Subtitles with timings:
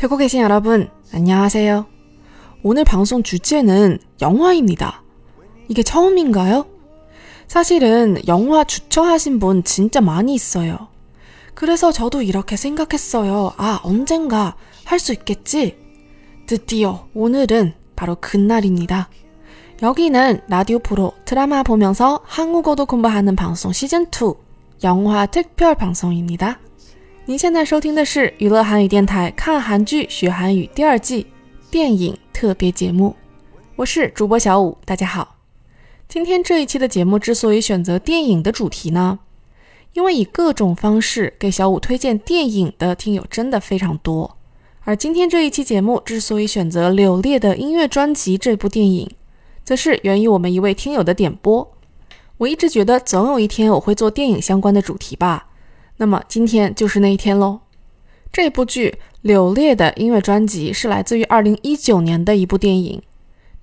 [0.00, 1.86] 태국계신 여러분 안녕하세요
[2.62, 5.02] 오늘 방송 주제는 영화입니다
[5.68, 6.64] 이게 처음인가요?
[7.46, 10.88] 사실은 영화 추천하신 분 진짜 많이 있어요.
[11.52, 13.52] 그래서 저도 이렇게 생각했어요.
[13.58, 15.76] 아, 언젠가 할 수 있겠지?
[16.46, 19.10] 드디어 오늘은 바로 그날입니다.
[19.82, 24.38] 여기는 라디오 프로 드라마 보면서 한국어도 공부하는 방송 시즌2
[24.82, 26.58] 영화 특별 방송입니다.
[27.30, 31.28] 您现在收听的是娱乐韩语电台看韩剧学韩语第二季
[31.70, 33.14] 电影特别节目，
[33.76, 35.36] 我是主播小五，大家好。
[36.08, 39.20] 今天这一期的节目之所以选择电影的主题呢，
[39.92, 44.36] 因为以各种方式给小五推荐电影的听友真的非常多。
[44.80, 49.08] 而今天这一期节目之所以选择《柳烈的音乐专辑》这部电影，
[49.62, 51.72] 则是源于我们一位听友的点播。
[52.38, 55.49] 我一直觉得总有一天我会做电影相关的主题吧，
[55.99, 57.61] 那么今天就是那一天喽。
[58.31, 63.01] 这部剧《柳烈的音乐专辑》是来自于2019年的一部电影。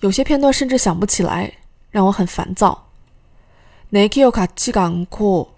[0.00, 1.52] 有些片段甚至想不起来，
[1.90, 2.86] 让我很烦躁。
[3.90, 5.48] 내기억같지가않고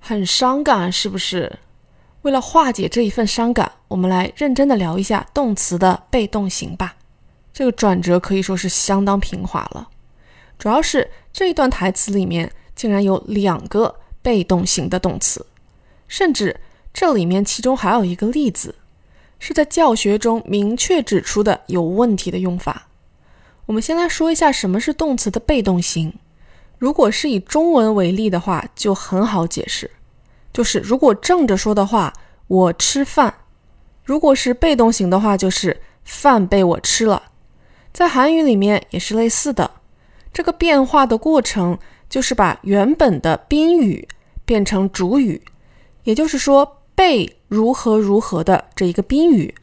[0.00, 1.60] 很伤感，是不是？
[2.20, 6.96] 为了化解这一份伤感，我们来认真的聊一下动词的被动型吧。
[7.54, 9.88] 这个转折可以说是相当平滑了。
[10.62, 13.92] 主要是这一段台词里面竟然有两个
[14.22, 15.44] 被动型的动词。
[16.06, 16.56] 甚至
[16.94, 18.76] 这里面其中还有一个例子，
[19.40, 22.86] 是在教学中明确指出的有问题的用法。
[23.66, 26.14] 我们先来说一下什么是动词的被动型。
[26.78, 29.90] 如果是以中文为例的话，就很好解释，
[30.52, 32.12] 就是如果正着说的话，
[32.46, 33.28] 我吃饭；
[34.04, 37.20] 如果是被动型的话，就是饭被我吃了。
[37.92, 39.68] 在韩语里面也是类似的，
[40.32, 41.78] 这个变化的过程
[42.08, 44.06] 就是把原本的宾语
[44.44, 45.42] 变成主语。
[46.04, 49.54] 也就是说，被如何如何的这一个宾语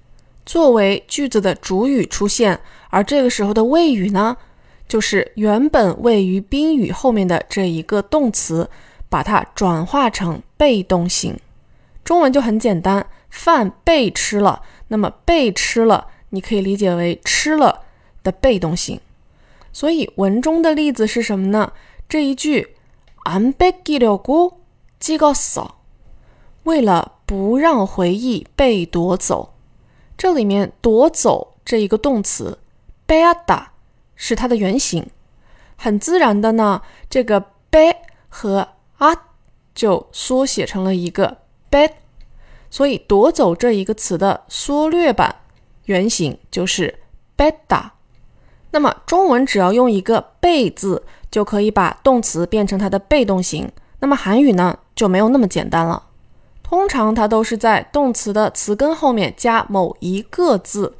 [0.45, 2.59] 作为句子的主语出现，
[2.89, 4.37] 而这个时候的谓语呢，
[4.87, 8.69] 就是原本位于宾语后面的这一个动词，
[9.09, 11.37] 把它转化成被动型。
[12.03, 17.81] 中文就很简单，饭被吃了，那么被吃了，你可以理解为吃了
[18.23, 18.99] 的被动型。
[19.78, 21.72] 所以文中的例子是什么呢？
[22.08, 22.76] 这一句
[23.24, 25.68] 안뺏기려고찍었어
[26.64, 29.54] 为了不让回忆被夺走，
[30.16, 32.58] 这里面“夺走”这一个动词
[33.06, 33.72] b e d a
[34.14, 35.10] 是它的原型。
[35.76, 37.40] 很自然的呢，这个
[37.70, 37.96] “be”
[38.28, 39.16] 和 “a”
[39.74, 41.38] 就缩写成了一个
[41.70, 41.90] “bed”，
[42.70, 45.40] 所以“夺走”这一个词的缩略版
[45.86, 47.00] 原型就是
[47.36, 47.92] b e d a
[48.71, 53.71] ”。那么中文只要用一个“被”字，就可以把动词变成它的被动型。
[53.99, 56.03] 那么韩语呢，就没有那么简单了。
[56.61, 60.95] 通常它都是在动词的词根后面加某一个字，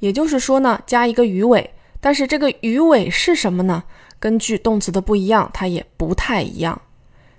[0.00, 1.70] 也就是说呢，加一个鱼尾。
[2.00, 3.82] 但是这个鱼尾是什么呢？
[4.18, 6.80] 根据动词的不一样，它也不太一样。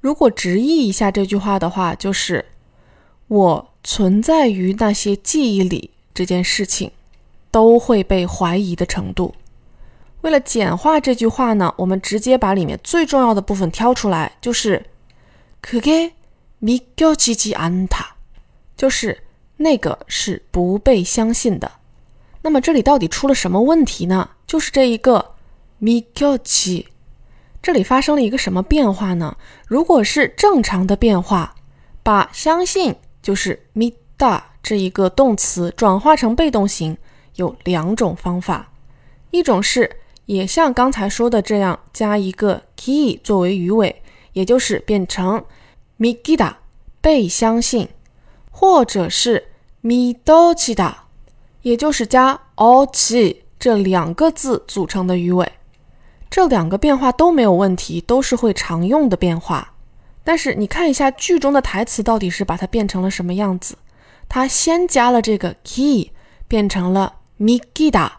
[0.00, 2.46] 如果直译一下这句话的话，就是
[3.26, 6.92] 我存在于那些记忆里这件事情。
[7.50, 9.34] 都会被怀疑的程度。
[10.20, 14.84] 为了简化这句话呢，我们直接把里面最重要的部分挑出来，就是
[15.62, 16.10] 그게
[16.62, 18.06] 믿겨지지않 다，
[18.76, 19.24] 就是
[19.56, 21.70] 那个是不被相信的。
[22.42, 24.30] 那么这里到底出了什么问题呢？
[24.46, 25.34] 就是这一个
[25.80, 26.86] 믿겨 지，
[27.62, 29.36] 这里发生了一个什么变化呢？
[29.66, 31.54] 如果是正常的变化，
[32.02, 36.96] 把相信就是믿다这一个动词转化成被动型。
[37.34, 38.72] 有两种方法，
[39.30, 39.88] 一种是
[40.26, 44.02] 也像刚才说的这样，加一个 key 作为鱼尾，
[44.32, 45.44] 也就是变成
[46.03, 46.55] migida
[46.99, 47.87] 被相信，
[48.51, 49.47] 或者是
[49.81, 50.93] midochida，
[51.61, 55.49] 也就是加 ochi 这两个字组成的鱼尾。
[56.29, 59.73] 这两个变化都没有问题，都是会常用的变化。
[60.25, 63.77] 但是你看一下句中的台词到底是把它变成了什么样子？
[64.27, 66.11] 它先加了这个 key，
[66.47, 67.15] 变成了。
[67.39, 68.09] migida，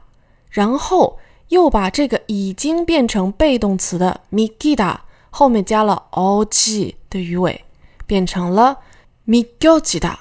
[0.51, 4.97] 然后又把这个已经变成被动词的 migida
[5.31, 7.64] 后面加了 ochi 的鱼尾，
[8.07, 8.79] 变成了
[9.27, 10.15] migojida。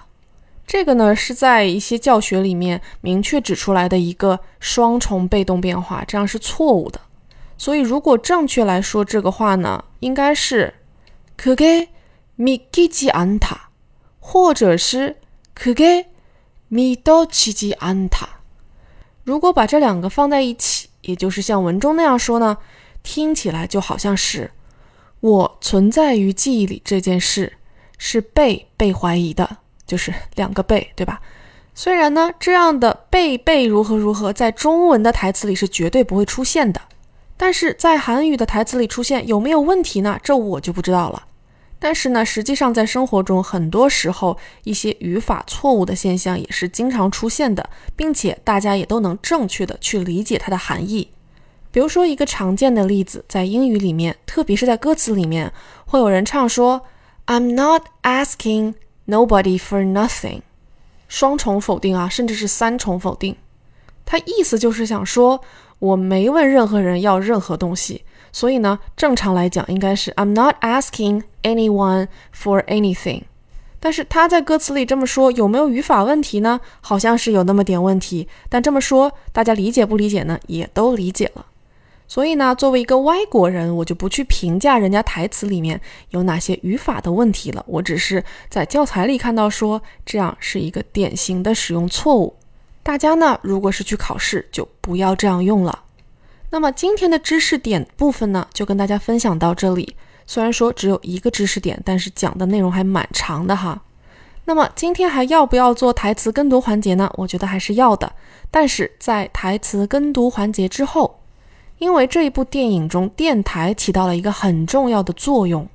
[0.66, 7.00] 这个呢是在一些教学里面明确指出来的一个双重被动变化，这样是错误的。
[7.58, 10.74] 所以如果正确来说这个话呢，应该是
[11.38, 11.88] kage
[12.38, 13.58] migiji anta，
[14.20, 15.18] 或者是
[15.56, 16.06] kage
[16.72, 18.28] midochiji anta。
[19.24, 22.58] 如果把这两个放在一起，也就是像文中那样说呢，
[23.04, 24.52] 听起来就好像是
[25.20, 27.54] 我存在于记忆里这件事
[27.98, 31.22] 是被被怀疑的，就是两个被，对吧？
[31.76, 36.80] 虽然呢，这样的被被如何如何，在中文的台词里是绝对不会出现的，
[37.36, 40.20] 但是在韩语的台词里出现有没有问题呢？
[40.22, 41.24] 这我就不知道了。
[41.80, 51.10] 但是呢，实际上在生活中，很多时候一些语法错误的现象也是经常出现的，并且大家也都能正确的去理解它的含义。
[51.72, 55.52] 比如说一个常见的例子，在英语里面，特别是在歌词里面，
[55.86, 56.82] 会有人唱说
[57.26, 58.76] "I'm not asking
[59.08, 60.42] nobody for nothing"，
[61.08, 63.36] 双重否定啊，甚至是三重否定。
[64.06, 65.42] 它意思就是想说，
[65.80, 68.04] 我没问任何人要任何东西。
[68.32, 73.24] 所以呢，正常来讲应该是 I'm not asking anyone for anything。
[73.80, 76.60] 但是他在歌词里这么说，有没有语法问题呢？
[76.82, 78.28] 好像是有那么点问题。
[78.50, 80.40] 但这么说，大家理解不理解呢？
[80.48, 81.46] 也都理解了。
[82.14, 87.66] 所以呢，作为一个外国人，我就不去评价人家台词里面有哪些语法的问题了。
[87.68, 92.36] 我只是在教材里看到说这样是一个典型的使用错误。
[92.84, 95.86] 大家呢，如果是去考试，就不要这样用了。
[96.52, 99.96] 那么今天的知识点部分呢，就跟大家分享到这里。
[100.28, 103.82] 虽然说只有一个知识点，但是讲的内容还蛮长的哈。
[104.46, 107.12] 那么今天还要不要做台词跟读环节呢？
[107.16, 108.14] 我觉得还是要的。
[108.52, 111.23] 但是在台词跟读环节之后，
[111.84, 115.68] 因为这一部电影中电台起到了一个很重要的作用，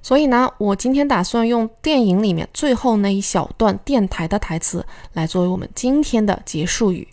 [0.00, 7.08] 所以呢，我今天打算用电影里面最后那一小段电台的台词来作为我们今天的结束语。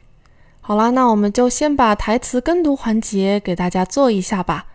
[0.61, 4.67] 好啦，那我们就先把台词跟读环节给大家做一下吧。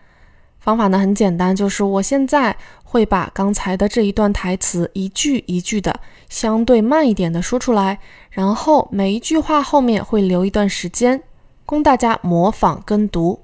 [0.59, 11.23] 方法呢很简单，就是我现在会把刚才的这一段台词一句一句的相对慢一点的说出来，然后每一句话后面会留一段时间
[11.65, 13.39] 供大家模仿跟读。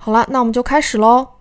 [0.00, 1.36] 好了，那我们就开始喽。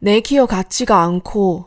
[0.00, 1.66] 내 기억 같지가 않고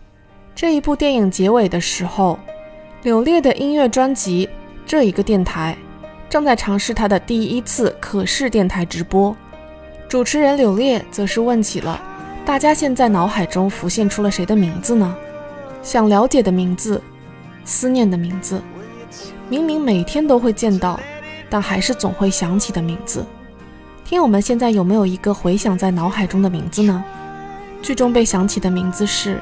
[0.53, 2.37] 这一部电影结尾的时候，
[3.03, 4.45] 《柳烈的音乐专辑》
[4.85, 5.75] 这一个电台
[6.29, 9.35] 正在尝试他的第一次可视电台直播，
[10.07, 11.99] 主持人柳烈则是问起了
[12.45, 15.15] 大家现在脑海中浮现出了谁的名字呢？
[15.81, 17.01] 想了解的名字，
[17.65, 18.61] 思念的名字，
[19.49, 20.99] 明明每天都会见到，
[21.49, 23.25] 但还是总会想起的名字。
[24.05, 27.03] 听友们现在有没有一个回想在脑海中的名字呢？
[27.81, 29.41] 剧中被想起的名字是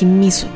[0.00, 0.46] κοιμήσω.